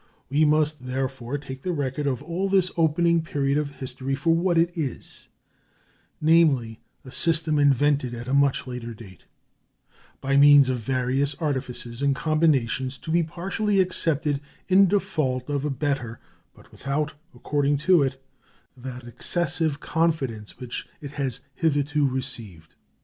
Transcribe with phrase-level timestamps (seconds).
[0.31, 4.57] We must, therefore, take the record of all this opening period of history for what
[4.57, 5.29] it is
[6.19, 9.25] namely, a system invented at a much later date,
[10.19, 15.69] by means of various artifices and combinations to be partially accepted in default of a
[15.69, 16.19] better,
[16.55, 18.19] but without, according to it,
[18.75, 22.73] that excessive confidence which it has hitherto received.